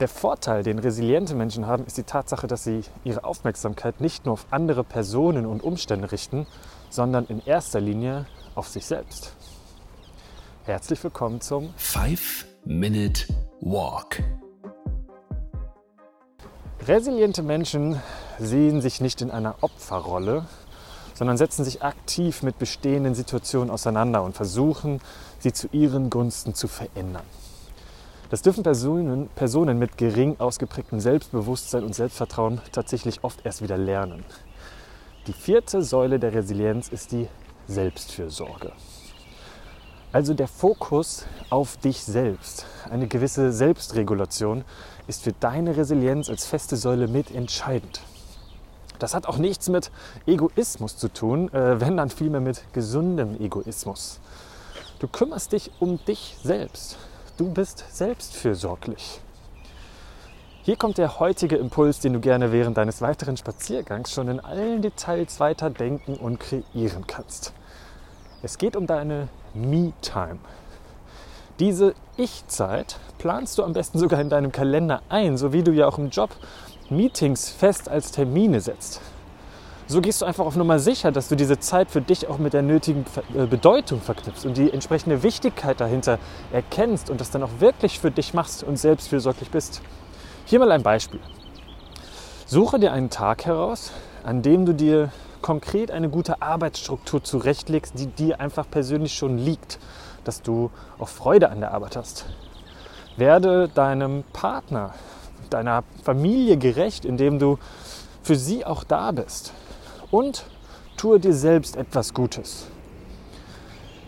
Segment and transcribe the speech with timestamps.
[0.00, 4.34] Der Vorteil, den resiliente Menschen haben, ist die Tatsache, dass sie ihre Aufmerksamkeit nicht nur
[4.34, 6.46] auf andere Personen und Umstände richten,
[6.88, 9.34] sondern in erster Linie auf sich selbst.
[10.62, 13.24] Herzlich willkommen zum 5 Minute
[13.60, 14.22] Walk.
[16.86, 18.00] Resiliente Menschen
[18.38, 20.46] sehen sich nicht in einer Opferrolle,
[21.14, 25.00] sondern setzen sich aktiv mit bestehenden Situationen auseinander und versuchen,
[25.40, 27.24] sie zu ihren Gunsten zu verändern.
[28.30, 34.22] Das dürfen Personen, Personen mit gering ausgeprägtem Selbstbewusstsein und Selbstvertrauen tatsächlich oft erst wieder lernen.
[35.26, 37.26] Die vierte Säule der Resilienz ist die
[37.68, 38.72] Selbstfürsorge.
[40.12, 44.64] Also der Fokus auf dich selbst, eine gewisse Selbstregulation
[45.06, 48.02] ist für deine Resilienz als feste Säule mitentscheidend.
[48.98, 49.90] Das hat auch nichts mit
[50.26, 54.20] Egoismus zu tun, äh, wenn dann vielmehr mit gesundem Egoismus.
[54.98, 56.98] Du kümmerst dich um dich selbst.
[57.38, 59.20] Du bist selbstfürsorglich.
[60.64, 64.82] Hier kommt der heutige Impuls, den du gerne während deines weiteren Spaziergangs schon in allen
[64.82, 67.52] Details weiter denken und kreieren kannst.
[68.42, 70.40] Es geht um deine Me-Time.
[71.60, 75.86] Diese Ich-Zeit planst du am besten sogar in deinem Kalender ein, so wie du ja
[75.86, 76.30] auch im Job
[76.90, 79.00] Meetings fest als Termine setzt.
[79.90, 82.52] So gehst du einfach auf Nummer sicher, dass du diese Zeit für dich auch mit
[82.52, 86.18] der nötigen äh, Bedeutung verknüpfst und die entsprechende Wichtigkeit dahinter
[86.52, 89.80] erkennst und das dann auch wirklich für dich machst und selbstfürsorglich bist.
[90.44, 91.20] Hier mal ein Beispiel.
[92.44, 93.92] Suche dir einen Tag heraus,
[94.24, 99.78] an dem du dir konkret eine gute Arbeitsstruktur zurechtlegst, die dir einfach persönlich schon liegt,
[100.22, 102.26] dass du auch Freude an der Arbeit hast.
[103.16, 104.92] Werde deinem Partner,
[105.48, 107.58] deiner Familie gerecht, indem du
[108.22, 109.54] für sie auch da bist
[110.10, 110.44] und
[110.96, 112.66] tue dir selbst etwas Gutes.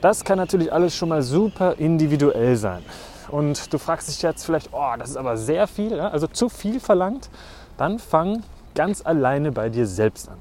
[0.01, 2.83] Das kann natürlich alles schon mal super individuell sein.
[3.29, 6.81] Und du fragst dich jetzt vielleicht, oh, das ist aber sehr viel, also zu viel
[6.81, 7.31] verlangt.
[7.77, 8.42] Dann fang
[8.75, 10.39] ganz alleine bei dir selbst an.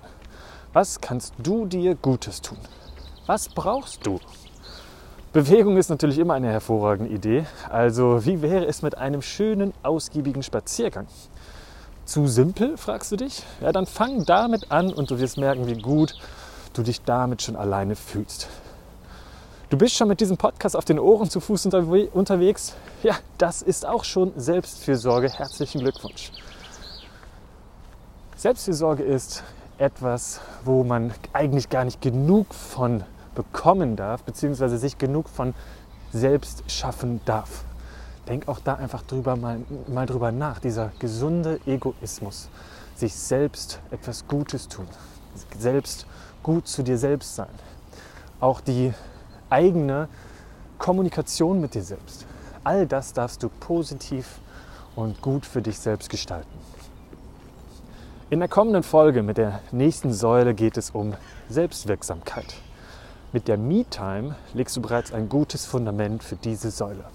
[0.73, 2.57] Was kannst du dir Gutes tun?
[3.25, 4.19] Was brauchst du?
[5.33, 7.45] Bewegung ist natürlich immer eine hervorragende Idee.
[7.69, 11.05] Also wie wäre es mit einem schönen, ausgiebigen Spaziergang?
[12.09, 13.43] Zu simpel, fragst du dich?
[13.61, 16.15] Ja, dann fang damit an und du wirst merken, wie gut
[16.73, 18.47] du dich damit schon alleine fühlst.
[19.69, 22.73] Du bist schon mit diesem Podcast auf den Ohren zu Fuß unterwegs.
[23.03, 25.29] Ja, das ist auch schon Selbstfürsorge.
[25.29, 26.31] Herzlichen Glückwunsch.
[28.37, 29.43] Selbstfürsorge ist
[29.77, 33.03] etwas, wo man eigentlich gar nicht genug von
[33.35, 35.53] bekommen darf, beziehungsweise sich genug von
[36.11, 37.65] selbst schaffen darf
[38.29, 40.59] denk auch da einfach drüber mal, mal drüber nach.
[40.59, 42.49] Dieser gesunde Egoismus,
[42.95, 44.87] sich selbst etwas Gutes tun,
[45.57, 46.05] selbst
[46.43, 47.49] gut zu dir selbst sein.
[48.39, 48.93] Auch die
[49.49, 50.07] eigene
[50.77, 52.25] Kommunikation mit dir selbst.
[52.63, 54.39] All das darfst du positiv
[54.95, 56.59] und gut für dich selbst gestalten.
[58.29, 61.15] In der kommenden Folge mit der nächsten Säule geht es um
[61.49, 62.53] Selbstwirksamkeit.
[63.31, 67.05] Mit der Me-Time legst du bereits ein gutes Fundament für diese Säule.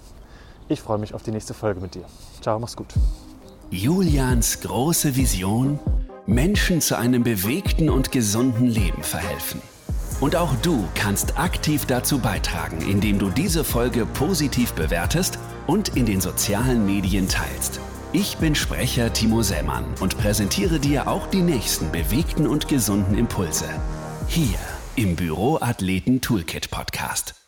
[0.68, 2.04] Ich freue mich auf die nächste Folge mit dir.
[2.40, 2.94] Ciao, mach's gut.
[3.70, 5.78] Julians große Vision,
[6.26, 9.60] Menschen zu einem bewegten und gesunden Leben verhelfen.
[10.20, 16.06] Und auch du kannst aktiv dazu beitragen, indem du diese Folge positiv bewertest und in
[16.06, 17.80] den sozialen Medien teilst.
[18.12, 23.68] Ich bin Sprecher Timo Sämann und präsentiere dir auch die nächsten bewegten und gesunden Impulse.
[24.28, 24.58] Hier
[24.94, 27.43] im Büroathleten Toolkit Podcast.